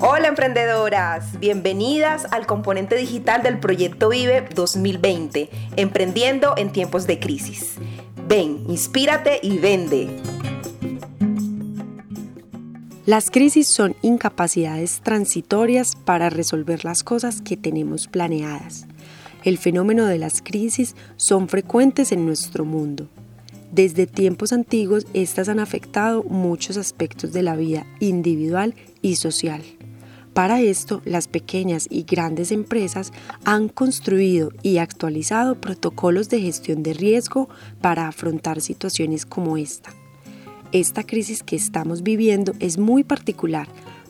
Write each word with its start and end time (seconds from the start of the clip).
Hola 0.00 0.28
emprendedoras, 0.28 1.40
bienvenidas 1.40 2.28
al 2.30 2.46
componente 2.46 2.94
digital 2.94 3.42
del 3.42 3.58
proyecto 3.58 4.10
Vive 4.10 4.48
2020, 4.54 5.50
emprendiendo 5.74 6.54
en 6.56 6.70
tiempos 6.70 7.08
de 7.08 7.18
crisis. 7.18 7.74
Ven, 8.28 8.62
inspírate 8.68 9.40
y 9.42 9.58
vende. 9.58 10.08
Las 13.06 13.28
crisis 13.32 13.74
son 13.74 13.96
incapacidades 14.02 15.00
transitorias 15.00 15.96
para 15.96 16.30
resolver 16.30 16.84
las 16.84 17.02
cosas 17.02 17.42
que 17.42 17.56
tenemos 17.56 18.06
planeadas. 18.06 18.86
El 19.42 19.58
fenómeno 19.58 20.06
de 20.06 20.18
las 20.18 20.42
crisis 20.42 20.94
son 21.16 21.48
frecuentes 21.48 22.12
en 22.12 22.24
nuestro 22.24 22.64
mundo. 22.64 23.08
Desde 23.72 24.06
tiempos 24.06 24.52
antiguos, 24.52 25.08
estas 25.12 25.48
han 25.48 25.58
afectado 25.58 26.22
muchos 26.22 26.76
aspectos 26.76 27.32
de 27.32 27.42
la 27.42 27.56
vida 27.56 27.84
individual 27.98 28.76
y 29.02 29.16
social. 29.16 29.62
Para 30.38 30.60
esto, 30.60 31.02
las 31.04 31.26
pequeñas 31.26 31.88
y 31.90 32.04
grandes 32.04 32.52
empresas 32.52 33.12
han 33.44 33.68
construido 33.68 34.52
y 34.62 34.78
actualizado 34.78 35.60
protocolos 35.60 36.28
de 36.28 36.40
gestión 36.40 36.84
de 36.84 36.92
riesgo 36.92 37.48
para 37.80 38.06
afrontar 38.06 38.60
situaciones 38.60 39.26
como 39.26 39.56
esta. 39.56 39.90
Esta 40.70 41.02
crisis 41.02 41.42
que 41.42 41.56
estamos 41.56 42.04
viviendo 42.04 42.52
es 42.60 42.78
muy 42.78 43.02
particular, 43.02 43.66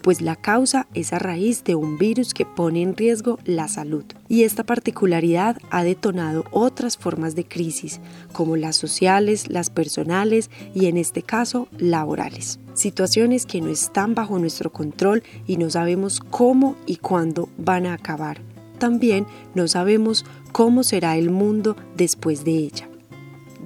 pues 0.08 0.22
la 0.22 0.36
causa 0.36 0.86
es 0.94 1.12
a 1.12 1.18
raíz 1.18 1.64
de 1.64 1.74
un 1.74 1.98
virus 1.98 2.32
que 2.32 2.46
pone 2.46 2.80
en 2.80 2.96
riesgo 2.96 3.38
la 3.44 3.68
salud. 3.68 4.06
Y 4.26 4.44
esta 4.44 4.64
particularidad 4.64 5.58
ha 5.68 5.84
detonado 5.84 6.46
otras 6.50 6.96
formas 6.96 7.34
de 7.34 7.44
crisis, 7.44 8.00
como 8.32 8.56
las 8.56 8.76
sociales, 8.76 9.50
las 9.50 9.68
personales 9.68 10.48
y 10.74 10.86
en 10.86 10.96
este 10.96 11.22
caso 11.22 11.68
laborales. 11.76 12.58
Situaciones 12.72 13.44
que 13.44 13.60
no 13.60 13.68
están 13.68 14.14
bajo 14.14 14.38
nuestro 14.38 14.72
control 14.72 15.22
y 15.46 15.58
no 15.58 15.68
sabemos 15.68 16.20
cómo 16.20 16.76
y 16.86 16.96
cuándo 16.96 17.50
van 17.58 17.84
a 17.84 17.92
acabar. 17.92 18.40
También 18.78 19.26
no 19.54 19.68
sabemos 19.68 20.24
cómo 20.52 20.84
será 20.84 21.18
el 21.18 21.28
mundo 21.28 21.76
después 21.98 22.46
de 22.46 22.52
ella. 22.52 22.88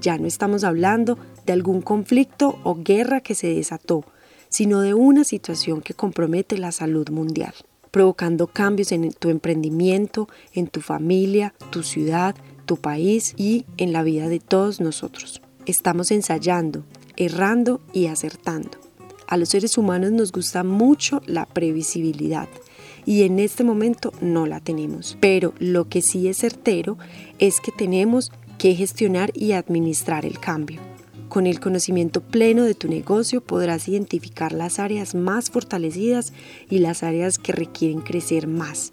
Ya 0.00 0.18
no 0.18 0.26
estamos 0.26 0.64
hablando 0.64 1.18
de 1.46 1.52
algún 1.52 1.82
conflicto 1.82 2.58
o 2.64 2.82
guerra 2.82 3.20
que 3.20 3.36
se 3.36 3.54
desató, 3.54 4.04
sino 4.52 4.82
de 4.82 4.92
una 4.92 5.24
situación 5.24 5.80
que 5.80 5.94
compromete 5.94 6.58
la 6.58 6.72
salud 6.72 7.08
mundial, 7.08 7.54
provocando 7.90 8.46
cambios 8.46 8.92
en 8.92 9.10
tu 9.12 9.30
emprendimiento, 9.30 10.28
en 10.52 10.66
tu 10.66 10.82
familia, 10.82 11.54
tu 11.70 11.82
ciudad, 11.82 12.36
tu 12.66 12.76
país 12.76 13.34
y 13.38 13.64
en 13.78 13.92
la 13.92 14.02
vida 14.02 14.28
de 14.28 14.40
todos 14.40 14.78
nosotros. 14.78 15.40
Estamos 15.64 16.10
ensayando, 16.10 16.84
errando 17.16 17.80
y 17.94 18.06
acertando. 18.06 18.78
A 19.26 19.38
los 19.38 19.48
seres 19.48 19.78
humanos 19.78 20.12
nos 20.12 20.32
gusta 20.32 20.62
mucho 20.64 21.22
la 21.24 21.46
previsibilidad 21.46 22.48
y 23.06 23.22
en 23.22 23.38
este 23.38 23.64
momento 23.64 24.12
no 24.20 24.46
la 24.46 24.60
tenemos. 24.60 25.16
Pero 25.18 25.54
lo 25.58 25.88
que 25.88 26.02
sí 26.02 26.28
es 26.28 26.36
certero 26.36 26.98
es 27.38 27.58
que 27.60 27.72
tenemos 27.72 28.30
que 28.58 28.74
gestionar 28.74 29.30
y 29.34 29.52
administrar 29.52 30.26
el 30.26 30.38
cambio. 30.38 30.91
Con 31.32 31.46
el 31.46 31.60
conocimiento 31.60 32.20
pleno 32.20 32.62
de 32.64 32.74
tu 32.74 32.88
negocio 32.88 33.40
podrás 33.40 33.88
identificar 33.88 34.52
las 34.52 34.78
áreas 34.78 35.14
más 35.14 35.48
fortalecidas 35.48 36.34
y 36.68 36.80
las 36.80 37.02
áreas 37.02 37.38
que 37.38 37.52
requieren 37.52 38.02
crecer 38.02 38.46
más. 38.46 38.92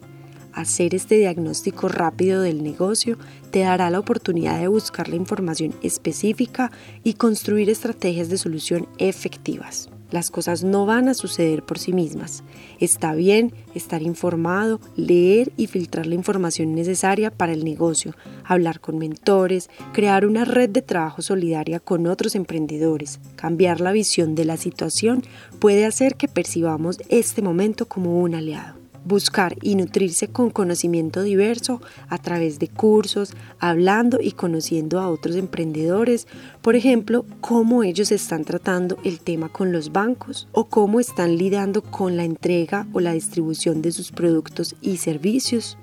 Hacer 0.54 0.96
este 0.96 1.16
diagnóstico 1.18 1.90
rápido 1.90 2.42
del 2.42 2.64
negocio 2.64 3.18
te 3.52 3.60
dará 3.60 3.90
la 3.90 4.00
oportunidad 4.00 4.58
de 4.58 4.70
buscar 4.70 5.10
la 5.10 5.18
información 5.18 5.76
específica 5.84 6.72
y 7.04 7.16
construir 7.16 7.70
estrategias 7.70 8.30
de 8.30 8.38
solución 8.38 8.88
efectivas. 9.00 9.90
Las 10.12 10.32
cosas 10.32 10.64
no 10.64 10.86
van 10.86 11.08
a 11.08 11.14
suceder 11.14 11.64
por 11.64 11.78
sí 11.78 11.94
mismas. 11.94 12.44
Está 12.80 13.14
bien 13.14 13.54
estar 13.76 14.02
informado, 14.02 14.80
leer 14.96 15.52
y 15.56 15.68
filtrar 15.68 16.08
la 16.08 16.16
información 16.16 16.74
necesaria 16.74 17.30
para 17.32 17.54
el 17.54 17.64
negocio, 17.64 18.16
hablar 18.44 18.80
con 18.80 18.98
mentores, 18.98 19.70
crear 19.94 20.26
una 20.26 20.46
red 20.46 20.70
de 20.70 20.82
trabajo 20.82 21.22
solidaria 21.22 21.80
con 21.80 22.08
otros 22.08 22.36
emprendedores. 22.36 23.20
Cambiar 23.36 23.82
la 23.82 23.92
visión 23.92 24.34
de 24.34 24.46
la 24.46 24.58
situación 24.58 25.24
puede 25.60 25.86
hacer 25.86 26.16
que 26.16 26.28
percibamos 26.28 26.98
este 27.10 27.42
momento 27.42 27.88
como 27.88 28.20
un 28.20 28.36
aliado 28.36 28.79
buscar 29.06 29.56
y 29.62 29.76
nutrirse 29.76 30.28
con 30.28 30.50
conocimiento 30.50 31.24
diverso 31.24 31.82
a 32.08 32.18
través 32.18 32.60
de 32.60 32.68
cursos, 32.68 33.34
hablando 33.60 34.20
y 34.22 34.32
conociendo 34.32 35.00
a 35.00 35.10
otros 35.10 35.36
emprendedores, 35.36 36.28
por 36.62 36.76
ejemplo, 36.76 37.26
cómo 37.42 37.84
ellos 37.84 38.12
están 38.12 38.46
tratando 38.46 38.98
el 39.04 39.20
tema 39.20 39.50
con 39.50 39.72
los 39.72 39.92
bancos 39.92 40.48
o 40.52 40.66
cómo 40.66 41.00
están 41.00 41.38
lidiando 41.38 41.82
con 41.82 42.18
la 42.18 42.24
entrega 42.24 42.88
o 42.94 43.00
la 43.00 43.14
distribución 43.14 43.82
de 43.82 43.92
sus 43.92 44.12
productos 44.12 44.76
y 44.82 44.98
servicios. 44.98 45.78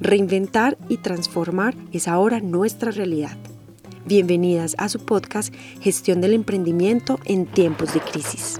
Reinventar 0.00 0.76
y 0.88 0.98
transformar 0.98 1.76
es 1.92 2.08
ahora 2.08 2.40
nuestra 2.40 2.90
realidad. 2.90 3.36
Bienvenidas 4.06 4.74
a 4.76 4.90
su 4.90 4.98
podcast 4.98 5.54
Gestión 5.80 6.20
del 6.20 6.34
Emprendimiento 6.34 7.18
en 7.24 7.46
tiempos 7.46 7.94
de 7.94 8.00
crisis. 8.00 8.58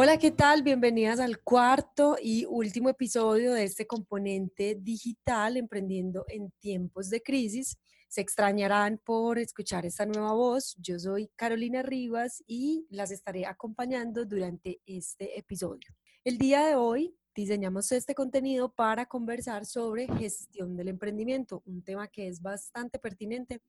Hola, 0.00 0.16
¿qué 0.16 0.30
tal? 0.30 0.62
Bienvenidas 0.62 1.18
al 1.18 1.40
cuarto 1.42 2.18
y 2.22 2.44
último 2.44 2.88
episodio 2.88 3.52
de 3.52 3.64
este 3.64 3.84
componente 3.84 4.76
digital 4.80 5.56
Emprendiendo 5.56 6.24
en 6.28 6.52
tiempos 6.60 7.10
de 7.10 7.20
crisis. 7.20 7.76
Se 8.06 8.20
extrañarán 8.20 9.00
por 9.04 9.40
escuchar 9.40 9.84
esta 9.86 10.06
nueva 10.06 10.34
voz. 10.34 10.76
Yo 10.78 11.00
soy 11.00 11.32
Carolina 11.34 11.82
Rivas 11.82 12.44
y 12.46 12.86
las 12.90 13.10
estaré 13.10 13.44
acompañando 13.44 14.24
durante 14.24 14.80
este 14.86 15.36
episodio. 15.36 15.90
El 16.22 16.38
día 16.38 16.64
de 16.64 16.76
hoy 16.76 17.16
diseñamos 17.38 17.92
este 17.92 18.16
contenido 18.16 18.68
para 18.68 19.06
conversar 19.06 19.64
sobre 19.64 20.08
gestión 20.18 20.76
del 20.76 20.88
emprendimiento, 20.88 21.62
un 21.66 21.82
tema 21.82 22.08
que 22.08 22.26
es 22.26 22.42
bastante 22.42 22.98
pertinente 22.98 23.60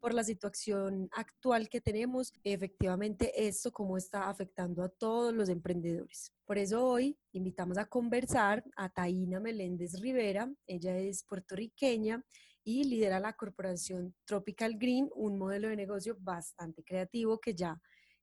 por 0.00 0.14
la 0.14 0.24
situación 0.24 1.10
actual 1.12 1.68
que 1.68 1.82
tenemos, 1.82 2.32
efectivamente 2.42 3.46
esto 3.46 3.70
cómo 3.70 3.98
está 3.98 4.30
afectando 4.30 4.82
a 4.82 4.88
todos 4.88 5.34
los 5.34 5.50
emprendedores. 5.50 6.32
Por 6.46 6.56
eso 6.56 6.82
hoy 6.82 7.18
invitamos 7.32 7.76
a 7.76 7.84
conversar 7.84 8.64
a 8.76 8.88
Taina 8.88 9.40
Meléndez 9.40 10.00
Rivera, 10.00 10.50
ella 10.66 10.96
es 10.96 11.22
puertorriqueña 11.24 12.24
y 12.64 12.84
lidera 12.84 13.20
la 13.20 13.34
corporación 13.34 14.14
Tropical 14.24 14.78
Green, 14.78 15.10
un 15.14 15.36
modelo 15.36 15.68
de 15.68 15.76
negocio 15.76 16.16
bastante 16.18 16.82
creativo 16.82 17.38
que 17.38 17.54
ya 17.54 17.78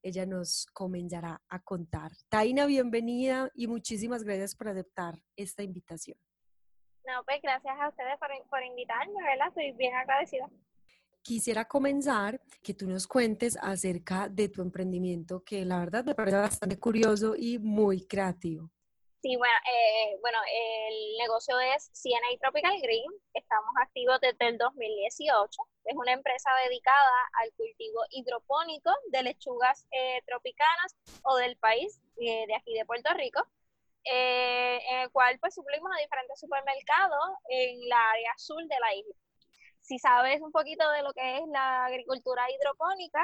ella 0.06 0.26
nos 0.26 0.68
comenzará 0.68 1.42
a 1.50 1.60
contar. 1.60 2.12
Taina, 2.30 2.68
bienvenida 2.68 3.50
y 3.56 3.66
muchísimas 3.66 4.24
gracias 4.24 4.56
por 4.56 4.68
aceptar 4.68 5.16
esta 5.36 5.64
invitación. 5.64 6.18
No, 7.08 7.24
pues 7.26 7.42
gracias 7.42 7.76
a 7.80 7.90
ustedes 7.90 8.18
por, 8.20 8.30
por 8.50 8.64
invitarme, 8.64 9.22
¿verdad? 9.24 9.48
Estoy 9.48 9.72
bien 9.74 9.96
agradecida 9.96 10.48
quisiera 11.26 11.66
comenzar 11.66 12.40
que 12.62 12.76
tú 12.76 12.88
nos 12.88 13.08
cuentes 13.08 13.58
acerca 13.60 14.30
de 14.30 14.48
tu 14.48 14.62
emprendimiento, 14.62 15.44
que 15.44 15.66
la 15.66 15.80
verdad 15.80 16.06
me 16.06 16.14
parece 16.14 16.38
bastante 16.38 16.78
curioso 16.78 17.36
y 17.36 17.58
muy 17.58 18.06
creativo. 18.06 18.70
Sí, 19.26 19.36
bueno, 19.38 19.56
eh, 19.66 20.20
bueno, 20.22 20.38
el 20.46 21.18
negocio 21.18 21.60
es 21.60 21.90
CNA 21.94 22.38
Tropical 22.40 22.80
Green. 22.80 23.10
Estamos 23.34 23.72
activos 23.82 24.20
desde 24.22 24.50
el 24.50 24.60
2018. 24.60 25.64
Es 25.86 25.96
una 25.96 26.14
empresa 26.14 26.52
dedicada 26.64 27.18
al 27.42 27.52
cultivo 27.54 28.02
hidropónico 28.12 28.92
de 29.08 29.24
lechugas 29.24 29.88
eh, 29.90 30.22
tropicanas 30.28 30.96
o 31.24 31.38
del 31.38 31.58
país, 31.58 32.00
eh, 32.22 32.46
de 32.46 32.54
aquí 32.54 32.76
de 32.76 32.86
Puerto 32.86 33.12
Rico, 33.16 33.42
en 34.04 35.00
el 35.00 35.10
cual 35.10 35.40
pues 35.40 35.56
suplimos 35.56 35.90
a 35.92 36.02
diferentes 36.02 36.40
supermercados 36.40 37.26
en 37.50 37.90
la 37.90 38.12
área 38.12 38.32
sur 38.38 38.62
de 38.62 38.80
la 38.80 38.94
isla 38.94 39.16
si 39.82 39.98
sabes 39.98 40.40
un 40.42 40.52
poquito 40.52 40.88
de 40.92 41.02
lo 41.02 41.14
que 41.14 41.38
es 41.38 41.48
la 41.48 41.86
agricultura 41.86 42.44
hidropónica, 42.52 43.24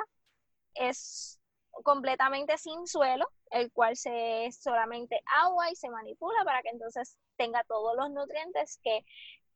es 0.75 1.40
completamente 1.83 2.57
sin 2.57 2.87
suelo, 2.87 3.25
el 3.49 3.71
cual 3.71 3.95
se 3.95 4.45
es 4.45 4.61
solamente 4.61 5.21
agua 5.43 5.71
y 5.71 5.75
se 5.75 5.89
manipula 5.89 6.43
para 6.43 6.61
que 6.61 6.69
entonces 6.69 7.17
tenga 7.37 7.63
todos 7.63 7.95
los 7.95 8.11
nutrientes 8.11 8.79
que 8.83 9.03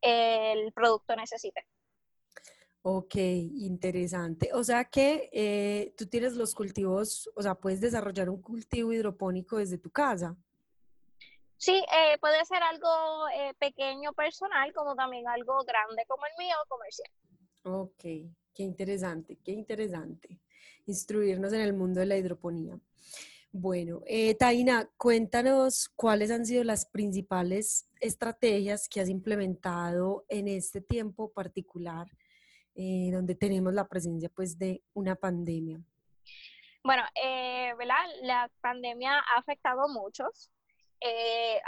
el 0.02 0.72
producto 0.74 1.16
necesite. 1.16 1.66
Ok, 2.88 3.16
interesante. 3.16 4.52
O 4.54 4.64
sea 4.64 4.86
que 4.86 5.30
eh, 5.34 5.96
tú 5.98 6.06
tienes 6.06 6.36
los 6.36 6.54
cultivos, 6.54 7.32
o 7.36 7.42
sea, 7.42 7.56
puedes 7.56 7.82
desarrollar 7.82 8.30
un 8.30 8.42
cultivo 8.42 8.94
hidropónico 8.94 9.58
desde 9.58 9.80
tu 9.80 9.90
casa. 9.90 10.38
Sí, 11.58 11.74
eh, 11.74 12.20
puede 12.20 12.46
ser 12.46 12.62
algo 12.62 13.28
eh, 13.30 13.56
pequeño 13.58 14.14
personal, 14.14 14.72
como 14.74 14.94
también 14.94 15.28
algo 15.28 15.64
grande 15.64 16.04
como 16.08 16.28
el 16.28 16.34
mío, 16.38 16.56
comercial. 16.68 17.10
Ok, 17.64 18.04
qué 18.54 18.64
interesante, 18.64 19.40
qué 19.44 19.54
interesante. 19.54 20.40
Instruirnos 20.86 21.54
en 21.54 21.62
el 21.62 21.74
mundo 21.74 22.00
de 22.00 22.06
la 22.06 22.18
hidroponía. 22.18 22.80
Bueno, 23.52 24.02
eh, 24.06 24.36
Taina, 24.36 24.90
cuéntanos 24.98 25.90
cuáles 25.96 26.30
han 26.32 26.46
sido 26.46 26.64
las 26.64 26.86
principales 26.86 27.90
estrategias 28.02 28.90
que 28.90 29.00
has 29.00 29.10
implementado 29.10 30.26
en 30.28 30.48
este 30.48 30.82
tiempo 30.82 31.32
particular, 31.32 32.08
donde 32.76 33.36
tenemos 33.36 33.74
la 33.74 33.88
presencia 33.88 34.28
pues, 34.28 34.60
de 34.60 34.84
una 34.94 35.16
pandemia. 35.16 35.82
Bueno, 36.84 37.04
eh, 37.16 37.74
¿verdad? 37.80 38.06
La 38.22 38.52
pandemia 38.62 39.18
ha 39.18 39.40
afectado 39.40 39.86
a 39.86 39.88
muchos, 39.88 40.52
eh, 41.00 41.60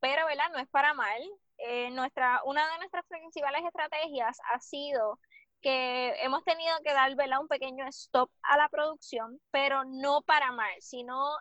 pero, 0.00 0.26
¿verdad? 0.26 0.50
No 0.52 0.58
es 0.58 0.68
para 0.68 0.94
mal. 0.94 1.20
Eh, 1.58 1.90
nuestra, 1.90 2.40
una 2.44 2.70
de 2.72 2.78
nuestras 2.78 3.04
principales 3.06 3.62
estrategias 3.64 4.38
ha 4.52 4.60
sido 4.60 5.18
que 5.64 6.12
hemos 6.22 6.44
tenido 6.44 6.76
que 6.84 6.92
dar 6.92 7.16
¿verdad? 7.16 7.40
un 7.40 7.48
pequeño 7.48 7.86
stop 7.88 8.30
a 8.42 8.58
la 8.58 8.68
producción, 8.68 9.40
pero 9.50 9.82
no 9.86 10.20
para 10.20 10.52
mal, 10.52 10.74
sino 10.80 11.38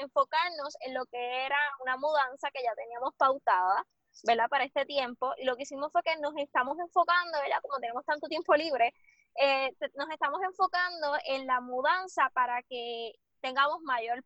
enfocarnos 0.00 0.76
en 0.86 0.94
lo 0.94 1.04
que 1.06 1.44
era 1.44 1.58
una 1.82 1.96
mudanza 1.96 2.52
que 2.52 2.62
ya 2.62 2.72
teníamos 2.76 3.14
pautada, 3.16 3.84
¿verdad? 4.22 4.48
Para 4.48 4.62
este 4.62 4.86
tiempo. 4.86 5.34
Y 5.38 5.44
lo 5.44 5.56
que 5.56 5.64
hicimos 5.64 5.90
fue 5.90 6.04
que 6.04 6.16
nos 6.18 6.34
estamos 6.36 6.78
enfocando, 6.78 7.40
¿verdad? 7.40 7.60
Como 7.60 7.80
tenemos 7.80 8.04
tanto 8.04 8.28
tiempo 8.28 8.54
libre, 8.54 8.94
eh, 9.34 9.72
nos 9.96 10.08
estamos 10.10 10.40
enfocando 10.44 11.16
en 11.26 11.46
la 11.48 11.60
mudanza 11.60 12.30
para 12.34 12.62
que 12.62 13.12
tengamos 13.40 13.80
mayor 13.82 14.22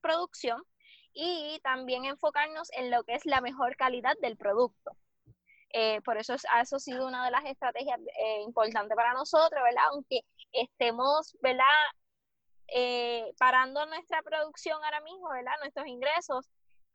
producción 0.00 0.62
y 1.12 1.60
también 1.62 2.06
enfocarnos 2.06 2.70
en 2.72 2.90
lo 2.90 3.04
que 3.04 3.16
es 3.16 3.26
la 3.26 3.42
mejor 3.42 3.76
calidad 3.76 4.16
del 4.22 4.38
producto. 4.38 4.92
Eh, 5.72 6.00
por 6.02 6.18
eso, 6.18 6.34
ha 6.50 6.64
sido 6.64 7.06
una 7.06 7.24
de 7.24 7.30
las 7.30 7.44
estrategias 7.46 7.98
eh, 7.98 8.42
importantes 8.42 8.94
para 8.94 9.14
nosotros, 9.14 9.62
¿verdad? 9.62 9.84
Aunque 9.90 10.20
estemos, 10.52 11.36
¿verdad? 11.40 11.64
parando 13.38 13.84
nuestra 13.84 14.22
producción 14.22 14.82
ahora 14.82 15.02
mismo, 15.02 15.28
¿verdad? 15.28 15.52
Nuestros 15.60 15.86
ingresos, 15.86 16.48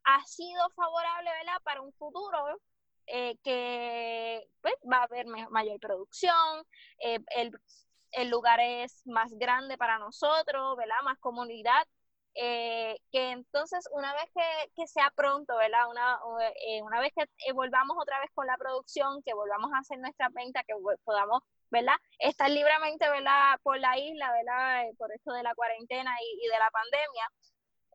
ha 0.05 0.23
sido 0.23 0.69
favorable, 0.71 1.29
¿verdad? 1.29 1.61
Para 1.63 1.81
un 1.81 1.93
futuro, 1.93 2.59
eh, 3.07 3.37
que 3.41 4.49
pues, 4.61 4.75
va 4.91 4.97
a 4.97 5.03
haber 5.03 5.25
mayor 5.27 5.79
producción, 5.79 6.65
eh, 6.99 7.19
el, 8.11 8.29
lugar 8.29 8.59
es 8.59 9.05
más 9.05 9.31
grande 9.37 9.77
para 9.77 9.97
nosotros, 9.97 10.75
¿verdad? 10.75 11.01
Más 11.03 11.17
comunidad. 11.19 11.87
Eh, 12.39 12.99
que 13.11 13.31
entonces 13.31 13.89
una 13.91 14.13
vez 14.13 14.25
que, 14.75 14.87
sea 14.87 15.11
pronto, 15.15 15.57
¿verdad? 15.57 15.89
Una, 15.89 16.19
una 16.83 16.99
vez 16.99 17.11
que 17.15 17.51
volvamos 17.53 17.97
otra 17.99 18.19
vez 18.19 18.29
con 18.35 18.45
la 18.45 18.57
producción, 18.57 19.23
que 19.23 19.33
volvamos 19.33 19.71
a 19.73 19.79
hacer 19.79 19.97
nuestra 19.97 20.29
venta, 20.29 20.63
que 20.63 20.73
podamos, 21.03 21.41
¿verdad? 21.71 21.95
Estar 22.19 22.49
libremente, 22.51 23.09
¿verdad? 23.09 23.59
Por 23.63 23.79
la 23.79 23.97
isla, 23.97 24.31
¿verdad? 24.31 24.85
Por 24.97 25.11
esto 25.11 25.33
de 25.33 25.41
la 25.41 25.55
cuarentena 25.55 26.15
y, 26.21 26.45
y 26.45 26.47
de 26.47 26.59
la 26.59 26.69
pandemia, 26.69 27.31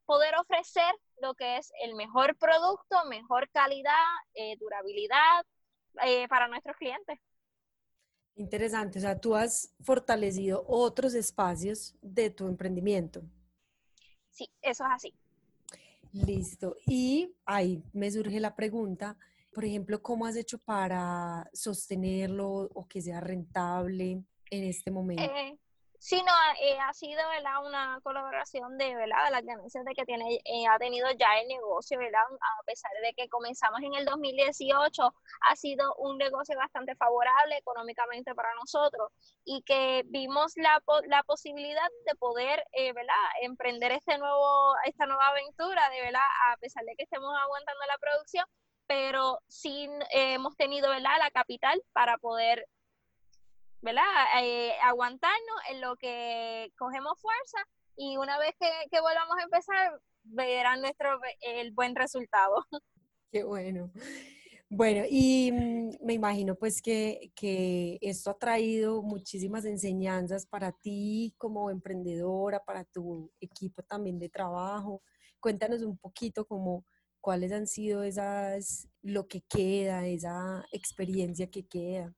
poder 0.06 0.34
ofrecer 0.36 0.92
lo 1.20 1.34
que 1.34 1.58
es 1.58 1.72
el 1.82 1.94
mejor 1.94 2.36
producto, 2.36 3.04
mejor 3.08 3.48
calidad, 3.50 3.92
eh, 4.34 4.56
durabilidad 4.58 5.44
eh, 6.04 6.26
para 6.28 6.48
nuestros 6.48 6.76
clientes. 6.76 7.18
Interesante, 8.34 8.98
o 8.98 9.02
sea, 9.02 9.20
tú 9.20 9.34
has 9.34 9.74
fortalecido 9.80 10.64
otros 10.66 11.14
espacios 11.14 11.94
de 12.00 12.30
tu 12.30 12.48
emprendimiento. 12.48 13.22
Sí, 14.32 14.50
eso 14.62 14.84
es 14.84 14.90
así. 14.90 15.14
Listo. 16.12 16.76
Y 16.86 17.32
ahí 17.46 17.82
me 17.92 18.10
surge 18.10 18.40
la 18.40 18.56
pregunta, 18.56 19.16
por 19.52 19.64
ejemplo, 19.64 20.02
¿cómo 20.02 20.26
has 20.26 20.36
hecho 20.36 20.58
para 20.58 21.48
sostenerlo 21.52 22.70
o 22.74 22.86
que 22.88 23.00
sea 23.00 23.20
rentable 23.20 24.22
en 24.50 24.64
este 24.64 24.90
momento? 24.90 25.22
Eh, 25.22 25.58
Sí, 26.02 26.20
no, 26.26 26.32
eh, 26.60 26.78
ha 26.80 26.92
sido 26.92 27.22
¿verdad? 27.28 27.64
una 27.64 28.00
colaboración 28.02 28.76
de, 28.76 28.96
¿verdad? 28.96 29.24
de 29.26 29.30
las 29.30 29.44
ganancias 29.44 29.84
de 29.84 29.94
que 29.94 30.04
tiene, 30.04 30.40
eh, 30.44 30.66
ha 30.68 30.76
tenido 30.76 31.08
ya 31.12 31.38
el 31.40 31.46
negocio, 31.46 31.96
¿verdad? 31.96 32.22
a 32.60 32.62
pesar 32.64 32.90
de 33.04 33.14
que 33.14 33.28
comenzamos 33.28 33.80
en 33.82 33.94
el 33.94 34.04
2018, 34.04 35.14
ha 35.48 35.56
sido 35.56 35.94
un 35.98 36.18
negocio 36.18 36.56
bastante 36.58 36.96
favorable 36.96 37.56
económicamente 37.56 38.34
para 38.34 38.52
nosotros 38.56 39.12
y 39.44 39.62
que 39.62 40.02
vimos 40.06 40.54
la, 40.56 40.82
la 41.06 41.22
posibilidad 41.22 41.88
de 42.06 42.16
poder 42.16 42.64
eh, 42.72 42.92
¿verdad? 42.92 43.14
emprender 43.42 43.92
este 43.92 44.18
nuevo, 44.18 44.74
esta 44.84 45.06
nueva 45.06 45.28
aventura, 45.28 45.88
de 45.90 46.00
verdad, 46.00 46.20
a 46.50 46.56
pesar 46.56 46.84
de 46.84 46.96
que 46.96 47.04
estemos 47.04 47.32
aguantando 47.44 47.80
la 47.86 47.98
producción, 47.98 48.44
pero 48.88 49.38
sí 49.46 49.88
hemos 50.10 50.56
tenido 50.56 50.90
¿verdad? 50.90 51.18
la 51.20 51.30
capital 51.30 51.80
para 51.92 52.18
poder 52.18 52.66
¿verdad? 53.82 54.02
Eh, 54.42 54.72
aguantarnos 54.82 55.56
en 55.70 55.80
lo 55.80 55.96
que 55.96 56.72
cogemos 56.78 57.20
fuerza 57.20 57.58
y 57.96 58.16
una 58.16 58.38
vez 58.38 58.54
que, 58.58 58.70
que 58.90 59.00
volvamos 59.00 59.36
a 59.38 59.42
empezar, 59.42 60.00
verán 60.22 60.80
nuestro, 60.80 61.20
el 61.40 61.72
buen 61.72 61.94
resultado. 61.94 62.64
Qué 63.30 63.44
bueno. 63.44 63.90
Bueno, 64.70 65.04
y 65.10 65.52
mm, 65.52 65.90
me 66.02 66.14
imagino 66.14 66.54
pues 66.54 66.80
que, 66.80 67.30
que, 67.34 67.98
esto 68.00 68.30
ha 68.30 68.38
traído 68.38 69.02
muchísimas 69.02 69.66
enseñanzas 69.66 70.46
para 70.46 70.72
ti 70.72 71.34
como 71.36 71.70
emprendedora, 71.70 72.64
para 72.64 72.84
tu 72.84 73.30
equipo 73.40 73.82
también 73.82 74.18
de 74.18 74.30
trabajo. 74.30 75.02
Cuéntanos 75.40 75.82
un 75.82 75.98
poquito 75.98 76.46
como 76.46 76.86
cuáles 77.20 77.52
han 77.52 77.66
sido 77.66 78.02
esas, 78.02 78.88
lo 79.02 79.28
que 79.28 79.42
queda, 79.42 80.06
esa 80.06 80.64
experiencia 80.72 81.50
que 81.50 81.66
queda. 81.66 82.14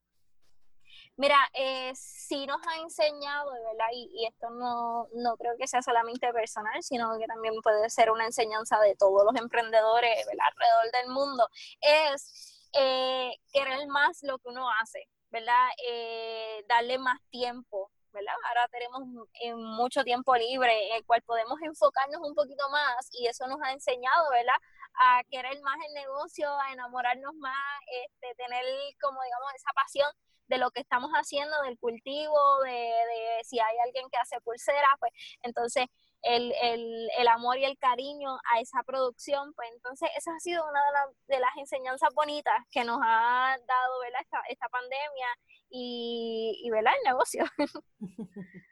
Mira, 1.17 1.37
eh, 1.55 1.93
sí 1.95 2.45
nos 2.47 2.61
ha 2.67 2.79
enseñado, 2.79 3.53
¿verdad? 3.53 3.87
Y, 3.93 4.27
esto 4.27 4.51
no, 4.51 5.07
no 5.15 5.37
creo 5.37 5.57
que 5.57 5.69
sea 5.69 5.81
solamente 5.81 6.33
personal, 6.33 6.83
sino 6.83 7.17
que 7.19 7.27
también 7.27 7.55
puede 7.63 7.89
ser 7.89 8.11
una 8.11 8.25
enseñanza 8.27 8.81
de 8.81 8.97
todos 8.97 9.25
los 9.25 9.37
emprendedores, 9.41 10.27
¿verdad? 10.27 10.47
Alrededor 10.53 10.93
del 10.93 11.09
mundo, 11.15 11.49
es 11.81 12.69
eh, 12.73 13.31
querer 13.53 13.87
más 13.89 14.23
lo 14.25 14.39
que 14.39 14.49
uno 14.49 14.69
hace, 14.83 15.09
¿verdad? 15.31 15.69
Eh, 15.87 16.65
darle 16.69 16.99
más 16.99 17.21
tiempo, 17.31 17.93
¿verdad? 18.13 18.35
Ahora 18.49 18.69
tenemos 18.69 19.03
eh, 19.43 19.55
mucho 19.55 20.03
tiempo 20.03 20.35
libre, 20.37 20.97
el 20.97 21.05
cual 21.07 21.23
podemos 21.23 21.61
enfocarnos 21.63 22.21
un 22.23 22.35
poquito 22.35 22.69
más 22.71 23.09
y 23.13 23.29
eso 23.29 23.47
nos 23.47 23.61
ha 23.63 23.73
enseñado, 23.73 24.31
¿verdad? 24.31 24.57
A 24.95 25.23
querer 25.31 25.61
más 25.63 25.77
el 25.87 25.95
negocio, 25.95 26.49
a 26.61 26.73
enamorarnos 26.73 27.35
más, 27.37 27.81
este, 28.05 28.35
tener 28.35 28.65
como 29.01 29.23
digamos 29.23 29.55
esa 29.55 29.71
pasión 29.75 30.09
de 30.49 30.59
lo 30.59 30.71
que 30.71 30.81
estamos 30.81 31.11
haciendo, 31.13 31.55
del 31.63 31.79
cultivo, 31.79 32.39
de, 32.65 32.71
de 32.71 33.45
si 33.45 33.59
hay 33.59 33.77
alguien 33.85 34.09
que 34.11 34.19
hace 34.19 34.41
pulseras, 34.41 34.91
pues 34.99 35.13
entonces 35.43 35.87
el, 36.23 36.53
el, 36.63 37.09
el, 37.19 37.29
amor 37.29 37.59
y 37.59 37.65
el 37.65 37.77
cariño 37.79 38.31
a 38.53 38.61
esa 38.61 38.83
producción, 38.85 39.53
pues 39.55 39.69
entonces 39.75 40.09
esa 40.17 40.35
ha 40.35 40.41
sido 40.41 40.65
una 40.65 40.81
de, 40.81 41.35
de 41.35 41.41
las 41.41 41.51
enseñanzas 41.57 42.09
bonitas 42.15 42.57
que 42.71 42.85
nos 42.85 42.99
ha 43.03 43.57
dado 43.67 44.01
¿verdad? 44.01 44.21
Esta, 44.23 44.43
esta 44.49 44.69
pandemia 44.69 45.29
y, 45.71 46.61
y 46.65 46.71
¿verdad? 46.71 46.93
el 46.99 47.11
negocio. 47.13 47.45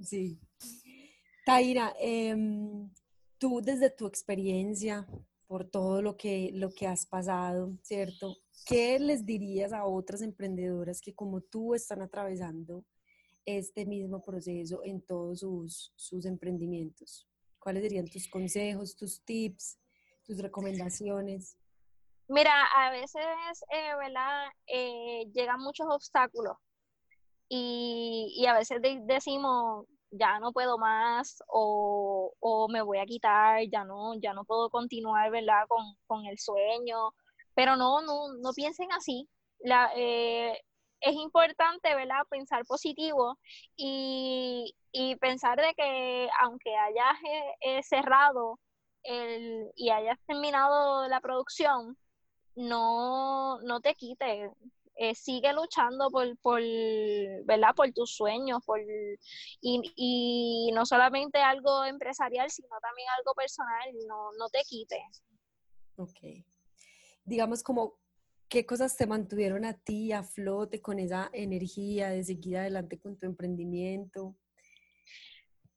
Sí. 0.00 0.38
Taira, 1.44 1.94
em, 1.98 2.90
tú 3.38 3.60
desde 3.60 3.90
tu 3.90 4.06
experiencia, 4.06 5.06
por 5.46 5.68
todo 5.68 6.02
lo 6.02 6.16
que, 6.16 6.50
lo 6.54 6.70
que 6.70 6.86
has 6.86 7.04
pasado, 7.06 7.72
¿cierto? 7.82 8.36
¿Qué 8.64 8.98
les 8.98 9.26
dirías 9.26 9.74
a 9.74 9.84
otras 9.84 10.22
emprendedoras 10.22 11.02
que 11.02 11.14
como 11.14 11.42
tú 11.42 11.74
están 11.74 12.00
atravesando 12.00 12.82
este 13.44 13.84
mismo 13.84 14.22
proceso 14.22 14.80
en 14.84 15.02
todos 15.02 15.40
sus, 15.40 15.92
sus 15.96 16.24
emprendimientos? 16.24 17.28
¿Cuáles 17.58 17.82
serían 17.82 18.08
tus 18.08 18.26
consejos, 18.26 18.96
tus 18.96 19.22
tips, 19.22 19.78
tus 20.24 20.38
recomendaciones? 20.38 21.58
Mira, 22.28 22.52
a 22.74 22.90
veces, 22.90 23.22
eh, 23.70 23.94
¿verdad? 23.98 24.46
Eh, 24.66 25.26
llegan 25.34 25.60
muchos 25.60 25.86
obstáculos 25.90 26.56
y, 27.50 28.34
y 28.34 28.46
a 28.46 28.54
veces 28.54 28.80
decimos, 29.02 29.86
ya 30.10 30.38
no 30.38 30.52
puedo 30.52 30.78
más 30.78 31.42
o, 31.48 32.32
o, 32.40 32.68
me 32.68 32.80
voy 32.80 32.98
a 32.98 33.04
quitar, 33.04 33.60
ya 33.70 33.84
no, 33.84 34.14
ya 34.14 34.32
no 34.32 34.46
puedo 34.46 34.70
continuar, 34.70 35.30
¿verdad? 35.30 35.66
Con, 35.68 35.84
con 36.06 36.24
el 36.24 36.38
sueño 36.38 37.12
pero 37.54 37.76
no, 37.76 38.02
no, 38.02 38.34
no 38.40 38.52
piensen 38.52 38.92
así. 38.92 39.28
Eh, 39.96 40.58
es 41.00 41.14
importante, 41.14 41.94
¿verdad? 41.94 42.26
Pensar 42.30 42.64
positivo 42.66 43.38
y, 43.76 44.74
pensar 45.20 45.58
de 45.60 45.74
que 45.74 46.28
aunque 46.40 46.74
hayas 46.76 47.16
eh, 47.60 47.82
cerrado 47.82 48.58
el, 49.02 49.70
y 49.76 49.90
hayas 49.90 50.18
terminado 50.26 51.08
la 51.08 51.20
producción, 51.20 51.96
no, 52.56 53.60
no 53.62 53.80
te 53.80 53.94
quites. 53.94 54.50
Eh, 54.96 55.14
sigue 55.16 55.52
luchando 55.52 56.08
por, 56.10 56.38
por, 56.38 56.60
¿verdad? 57.44 57.74
por 57.74 57.90
tus 57.92 58.14
sueños, 58.14 58.62
por, 58.64 58.80
y, 59.60 59.92
y 59.96 60.70
no 60.72 60.86
solamente 60.86 61.38
algo 61.38 61.84
empresarial, 61.84 62.48
sino 62.50 62.68
también 62.80 63.08
algo 63.18 63.34
personal, 63.34 63.90
no, 64.06 64.32
no 64.38 64.48
te 64.50 64.62
quites. 64.62 65.24
Digamos, 67.24 67.62
como 67.62 67.98
qué 68.48 68.66
cosas 68.66 68.96
te 68.96 69.06
mantuvieron 69.06 69.64
a 69.64 69.74
ti 69.74 70.12
a 70.12 70.22
flote 70.22 70.80
con 70.80 70.98
esa 70.98 71.30
energía 71.32 72.10
de 72.10 72.22
seguir 72.22 72.58
adelante 72.58 72.98
con 72.98 73.18
tu 73.18 73.26
emprendimiento? 73.26 74.36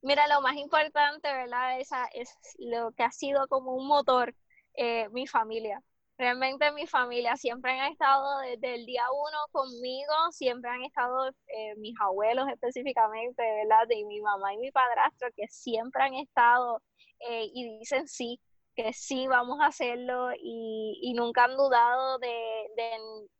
Mira, 0.02 0.28
lo 0.28 0.42
más 0.42 0.56
importante, 0.56 1.28
¿verdad? 1.28 1.80
Esa 1.80 2.06
es 2.14 2.38
lo 2.60 2.92
que 2.92 3.04
ha 3.04 3.12
sido 3.12 3.48
como 3.48 3.74
un 3.74 3.88
motor, 3.88 4.36
eh, 4.76 5.10
mi 5.10 5.28
familia. 5.28 5.82
realmente 6.20 6.72
mi 6.72 6.88
familia 6.88 7.36
siempre 7.36 7.72
han 7.72 7.92
estado 7.92 8.40
desde 8.40 8.76
el 8.76 8.86
día 8.86 9.04
uno 9.12 9.38
conmigo, 9.52 10.14
siempre 10.32 10.70
han 10.70 10.84
estado 10.84 11.30
eh, 11.48 11.76
mis 11.78 11.94
abuelos 12.00 12.48
específicamente, 12.50 13.44
¿verdad? 13.44 13.88
Y 13.90 14.06
mi 14.06 14.22
mamá 14.22 14.54
y 14.54 14.58
mi 14.58 14.72
padrastro, 14.72 15.30
que 15.36 15.48
siempre 15.48 16.04
han 16.04 16.16
estado 16.16 16.82
eh, 17.20 17.50
y 17.54 17.80
dicen 17.80 18.08
sí, 18.08 18.40
que 18.78 18.94
sí 18.94 19.28
vamos 19.28 19.60
a 19.60 19.68
hacerlo 19.68 20.30
y, 20.40 21.14
nunca 21.16 21.46
han 21.46 21.58
dudado 21.58 22.20
de, 22.20 22.30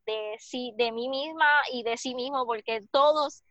de, 0.06 0.36
sí, 0.40 0.74
de 0.78 0.92
mí 0.92 1.08
misma 1.08 1.46
y 1.72 1.84
de 1.84 1.96
sí 1.96 2.16
mismo, 2.16 2.46
porque 2.46 2.82
todos, 2.92 3.44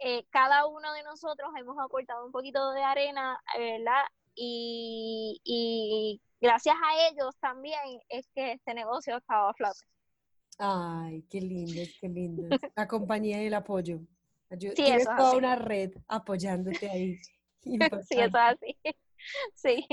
eh, 0.00 0.24
cada 0.30 0.66
uno 0.66 0.92
de 0.92 1.04
nosotros 1.04 1.48
hemos 1.56 1.78
aportado 1.78 2.26
un 2.26 2.32
poquito 2.32 2.72
de 2.72 2.82
arena, 2.82 3.40
¿verdad? 3.56 4.04
y 4.40 6.20
gracias 6.40 6.76
a 6.76 7.08
ellos 7.08 7.34
también 7.40 7.80
es 8.08 8.28
que 8.34 8.52
este 8.52 8.74
negocio 8.74 9.16
estaba 9.16 9.52
flote. 9.54 9.80
Ay, 10.58 11.22
qué 11.30 11.40
lindo, 11.40 11.80
qué 12.00 12.08
lindo. 12.08 12.56
La 12.74 12.88
compañía 12.88 13.42
y 13.42 13.46
el 13.46 13.54
apoyo. 13.54 14.00
sí, 14.50 14.70
Tienes 14.74 15.04
toda 15.04 15.36
una 15.36 15.54
red 15.54 15.92
apoyándote 16.08 16.90
ahí. 16.90 17.18
sí, 17.62 17.78
eso 17.80 18.26
es 18.26 18.34
así. 18.34 18.76
Sí. 19.54 19.84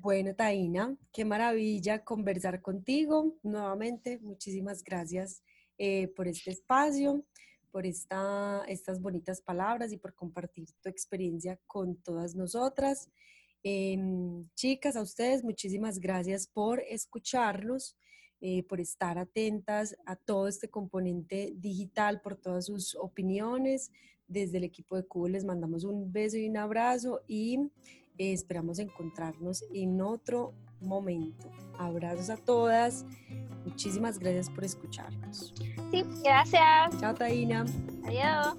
Bueno, 0.00 0.34
Taina, 0.34 0.96
qué 1.12 1.24
maravilla 1.24 2.04
conversar 2.04 2.60
contigo 2.60 3.36
nuevamente. 3.42 4.18
Muchísimas 4.20 4.82
gracias 4.82 5.42
eh, 5.78 6.08
por 6.08 6.28
este 6.28 6.50
espacio, 6.50 7.24
por 7.70 7.86
esta, 7.86 8.64
estas 8.66 9.00
bonitas 9.00 9.40
palabras 9.40 9.92
y 9.92 9.96
por 9.96 10.14
compartir 10.14 10.68
tu 10.82 10.88
experiencia 10.88 11.58
con 11.66 11.96
todas 11.96 12.34
nosotras. 12.34 13.10
Em, 13.62 14.48
chicas, 14.54 14.96
a 14.96 15.02
ustedes 15.02 15.44
muchísimas 15.44 15.98
gracias 15.98 16.46
por 16.46 16.80
escucharnos, 16.80 17.96
eh, 18.40 18.62
por 18.62 18.80
estar 18.80 19.18
atentas 19.18 19.94
a 20.06 20.16
todo 20.16 20.48
este 20.48 20.70
componente 20.70 21.52
digital, 21.56 22.22
por 22.22 22.36
todas 22.36 22.66
sus 22.66 22.94
opiniones. 22.94 23.92
Desde 24.26 24.58
el 24.58 24.64
equipo 24.64 24.96
de 24.96 25.06
Cubo 25.06 25.28
les 25.28 25.44
mandamos 25.44 25.84
un 25.84 26.10
beso 26.10 26.38
y 26.38 26.48
un 26.48 26.56
abrazo 26.56 27.20
y 27.26 27.58
eh, 28.18 28.32
esperamos 28.32 28.78
encontrarnos 28.78 29.64
en 29.72 30.00
otro 30.00 30.54
momento. 30.80 31.50
Abrazos 31.78 32.30
a 32.30 32.36
todas. 32.36 33.04
Muchísimas 33.64 34.18
gracias 34.18 34.50
por 34.50 34.64
escucharnos. 34.64 35.54
Sí, 35.90 36.04
gracias. 36.22 36.98
Chao, 37.00 37.14
Taina. 37.14 37.64
Adiós. 38.04 38.56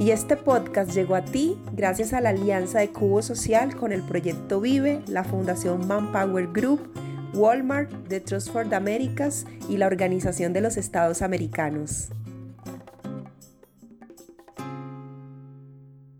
Y 0.00 0.12
este 0.12 0.36
podcast 0.36 0.92
llegó 0.92 1.16
a 1.16 1.24
ti 1.24 1.58
gracias 1.72 2.12
a 2.12 2.20
la 2.20 2.30
alianza 2.30 2.78
de 2.78 2.88
Cubo 2.90 3.20
Social 3.20 3.74
con 3.74 3.92
el 3.92 4.02
proyecto 4.02 4.60
Vive, 4.60 5.02
la 5.08 5.24
Fundación 5.24 5.88
Manpower 5.88 6.46
Group, 6.52 6.92
Walmart, 7.34 7.90
The 8.08 8.20
Trust 8.20 8.50
for 8.50 8.68
the 8.68 8.76
Americas 8.76 9.44
y 9.68 9.76
la 9.76 9.86
Organización 9.86 10.52
de 10.52 10.60
los 10.60 10.76
Estados 10.76 11.20
Americanos. 11.20 12.10